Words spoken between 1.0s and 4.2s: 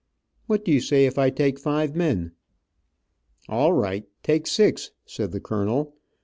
if I take five men!" "All right,